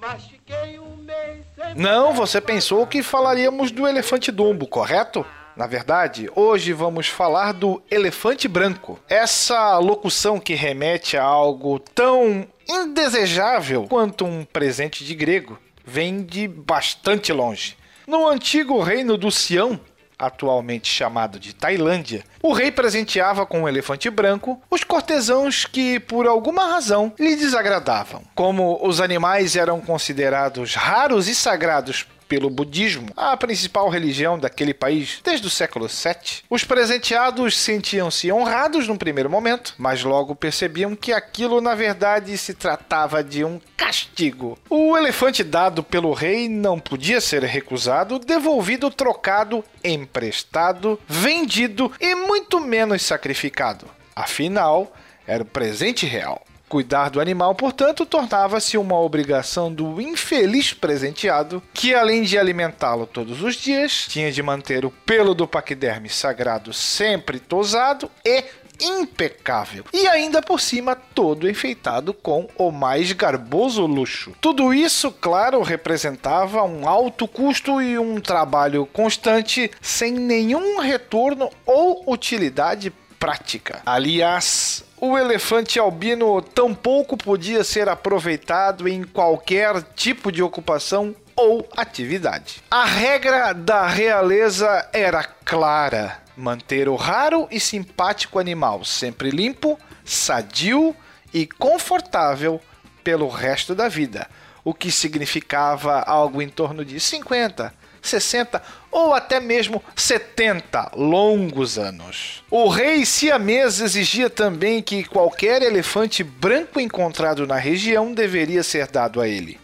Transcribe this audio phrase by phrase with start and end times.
[0.00, 5.24] Mas fiquei um mês sem Não, você pensou que falaríamos do elefante Dumbo, correto?
[5.60, 8.98] Na verdade, hoje vamos falar do elefante branco.
[9.06, 16.48] Essa locução que remete a algo tão indesejável quanto um presente de grego vem de
[16.48, 17.76] bastante longe.
[18.06, 19.78] No antigo reino do Sião,
[20.18, 26.26] atualmente chamado de Tailândia, o rei presenteava com um elefante branco os cortesãos que, por
[26.26, 28.22] alguma razão, lhe desagradavam.
[28.34, 35.20] Como os animais eram considerados raros e sagrados pelo budismo, a principal religião daquele país
[35.24, 41.12] desde o século VII, os presenteados sentiam-se honrados num primeiro momento, mas logo percebiam que
[41.12, 44.56] aquilo na verdade se tratava de um castigo.
[44.70, 52.60] O elefante dado pelo rei não podia ser recusado, devolvido, trocado, emprestado, vendido e muito
[52.60, 53.86] menos sacrificado.
[54.14, 54.94] Afinal,
[55.26, 56.44] era o presente real.
[56.70, 63.42] Cuidar do animal, portanto, tornava-se uma obrigação do infeliz presenteado, que além de alimentá-lo todos
[63.42, 68.44] os dias, tinha de manter o pelo do paquiderme sagrado sempre tosado e
[68.80, 69.84] impecável.
[69.92, 74.32] E ainda por cima, todo enfeitado com o mais garboso luxo.
[74.40, 82.04] Tudo isso, claro, representava um alto custo e um trabalho constante sem nenhum retorno ou
[82.06, 83.82] utilidade prática.
[83.84, 92.62] Aliás, o elefante albino tampouco podia ser aproveitado em qualquer tipo de ocupação ou atividade.
[92.70, 100.96] A regra da realeza era clara: manter o raro e simpático animal sempre limpo, sadio
[101.32, 102.60] e confortável
[103.04, 104.28] pelo resto da vida,
[104.64, 107.72] o que significava algo em torno de 50,
[108.02, 112.42] 60 ou até mesmo 70 longos anos.
[112.50, 119.20] O rei siamês exigia também que qualquer elefante branco encontrado na região deveria ser dado
[119.20, 119.58] a ele.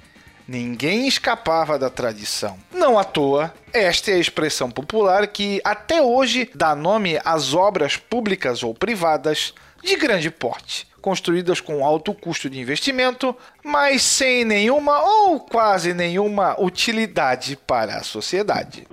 [0.48, 2.56] Ninguém escapava da tradição.
[2.72, 7.96] Não à toa, esta é a expressão popular que até hoje dá nome às obras
[7.96, 9.52] públicas ou privadas
[9.86, 16.60] de grande porte, construídas com alto custo de investimento, mas sem nenhuma ou quase nenhuma
[16.60, 18.86] utilidade para a sociedade.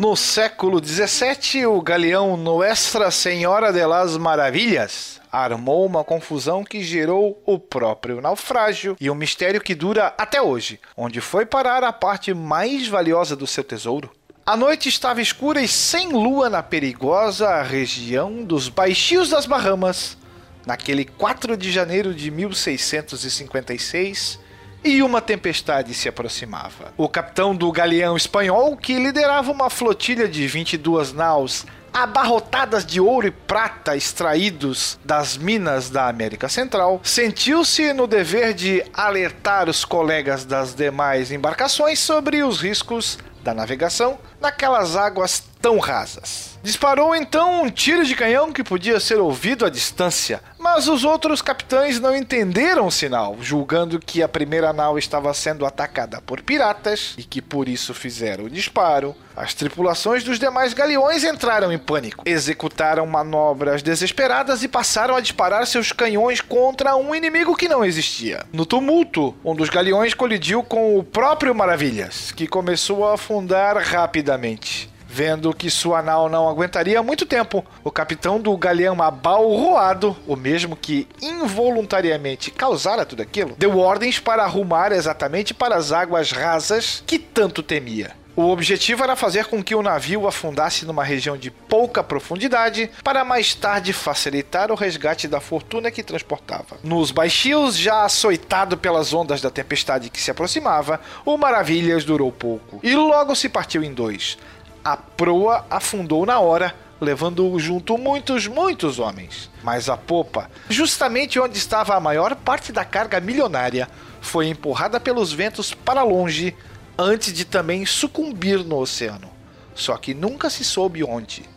[0.00, 7.38] No século XVII, o galeão Nuestra Senhora de las Maravilhas armou uma confusão que gerou
[7.44, 12.32] o próprio naufrágio e um mistério que dura até hoje, onde foi parar a parte
[12.32, 14.10] mais valiosa do seu tesouro.
[14.46, 20.16] A noite estava escura e sem lua na perigosa região dos Baixios das Bahamas,
[20.64, 24.38] naquele 4 de janeiro de 1656,
[24.82, 26.92] e uma tempestade se aproximava.
[26.96, 33.26] O capitão do galeão espanhol, que liderava uma flotilha de 22 naus abarrotadas de ouro
[33.26, 40.44] e prata extraídos das minas da América Central, sentiu-se no dever de alertar os colegas
[40.44, 46.49] das demais embarcações sobre os riscos da navegação naquelas águas tão rasas.
[46.62, 51.40] Disparou então um tiro de canhão que podia ser ouvido à distância, mas os outros
[51.40, 57.14] capitães não entenderam o sinal, julgando que a primeira nau estava sendo atacada por piratas
[57.16, 59.16] e que por isso fizeram o disparo.
[59.34, 65.66] As tripulações dos demais galeões entraram em pânico, executaram manobras desesperadas e passaram a disparar
[65.66, 68.44] seus canhões contra um inimigo que não existia.
[68.52, 74.90] No tumulto, um dos galeões colidiu com o próprio Maravilhas, que começou a afundar rapidamente.
[75.12, 80.76] Vendo que sua nau não aguentaria muito tempo, o capitão do galeão abalroado, o mesmo
[80.76, 87.18] que involuntariamente causara tudo aquilo, deu ordens para arrumar exatamente para as águas rasas que
[87.18, 88.12] tanto temia.
[88.36, 93.24] O objetivo era fazer com que o navio afundasse numa região de pouca profundidade para
[93.24, 96.78] mais tarde facilitar o resgate da fortuna que transportava.
[96.84, 102.78] Nos baixios, já açoitado pelas ondas da tempestade que se aproximava, o Maravilhas durou pouco
[102.82, 104.38] e logo se partiu em dois.
[104.84, 109.50] A proa afundou na hora, levando junto muitos, muitos homens.
[109.62, 113.88] Mas a popa, justamente onde estava a maior parte da carga milionária,
[114.20, 116.56] foi empurrada pelos ventos para longe
[116.98, 119.30] antes de também sucumbir no oceano.
[119.74, 121.48] Só que nunca se soube onde.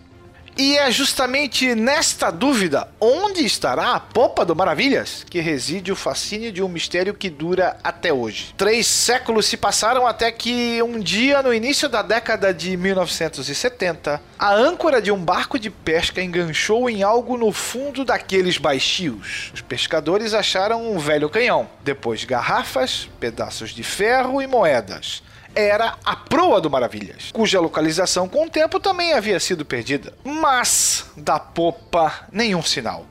[0.55, 6.51] E é justamente nesta dúvida, onde estará a Popa do Maravilhas, que reside o fascínio
[6.51, 8.53] de um mistério que dura até hoje.
[8.55, 14.53] Três séculos se passaram até que um dia, no início da década de 1970, a
[14.53, 19.51] âncora de um barco de pesca enganchou em algo no fundo daqueles baixios.
[19.55, 25.23] Os pescadores acharam um velho canhão, depois garrafas, pedaços de ferro e moedas
[25.55, 30.13] era a proa do Maravilhas, cuja localização com o tempo também havia sido perdida.
[30.23, 33.05] Mas da popa, nenhum sinal.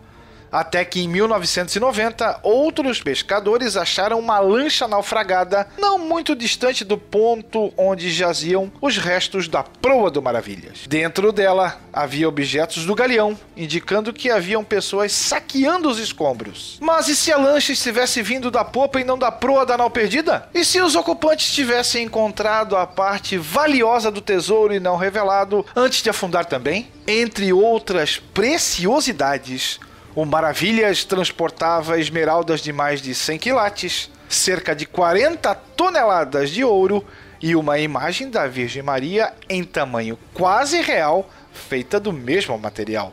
[0.52, 7.72] Até que em 1990, outros pescadores acharam uma lancha naufragada não muito distante do ponto
[7.74, 10.80] onde jaziam os restos da proa do Maravilhas.
[10.86, 16.76] Dentro dela havia objetos do galeão, indicando que haviam pessoas saqueando os escombros.
[16.80, 19.88] Mas e se a lancha estivesse vindo da popa e não da proa da nau
[19.88, 20.50] perdida?
[20.52, 26.02] E se os ocupantes tivessem encontrado a parte valiosa do tesouro e não revelado antes
[26.02, 26.88] de afundar também?
[27.06, 29.80] Entre outras preciosidades,
[30.14, 37.04] o Maravilhas transportava esmeraldas de mais de 100 quilates, cerca de 40 toneladas de ouro
[37.40, 43.12] e uma imagem da Virgem Maria em tamanho quase real, feita do mesmo material.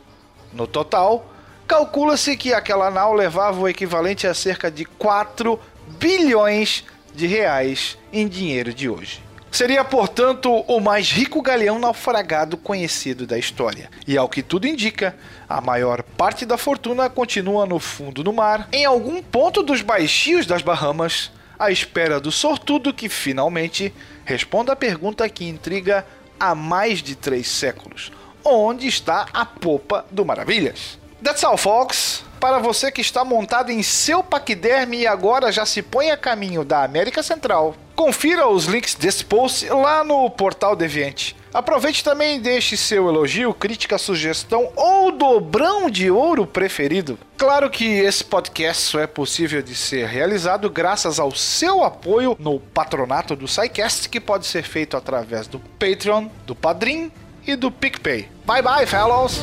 [0.52, 1.26] No total,
[1.66, 5.58] calcula-se que aquela nau levava o equivalente a cerca de 4
[5.98, 9.29] bilhões de reais em dinheiro de hoje.
[9.50, 13.90] Seria, portanto, o mais rico galeão naufragado conhecido da história.
[14.06, 15.16] E ao que tudo indica,
[15.48, 20.46] a maior parte da fortuna continua no fundo do mar, em algum ponto dos baixios
[20.46, 23.92] das Bahamas, à espera do sortudo que finalmente
[24.24, 26.06] responda a pergunta que intriga
[26.38, 28.12] há mais de três séculos:
[28.44, 30.98] onde está a popa do Maravilhas?
[31.22, 32.29] That's all, folks.
[32.40, 36.64] Para você que está montado em seu paquiderme e agora já se põe a caminho
[36.64, 41.36] da América Central, confira os links desse post lá no portal Deviante.
[41.52, 47.18] Aproveite também e deixe seu elogio, crítica, sugestão ou dobrão de ouro preferido.
[47.36, 52.58] Claro que esse podcast só é possível de ser realizado graças ao seu apoio no
[52.58, 57.12] patronato do SciCast, que pode ser feito através do Patreon, do Padrim
[57.46, 58.28] e do PicPay.
[58.46, 59.42] Bye bye, fellows!